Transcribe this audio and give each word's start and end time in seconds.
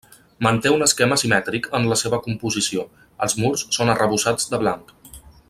Manté 0.45 0.69
un 0.75 0.85
esquema 0.85 1.17
simètric 1.23 1.67
en 1.79 1.85
la 1.91 1.97
seva 2.03 2.21
composició, 2.29 2.87
els 3.27 3.37
murs 3.43 3.65
són 3.79 3.93
arrebossats 3.97 4.51
de 4.55 4.63
blanc. 4.65 4.97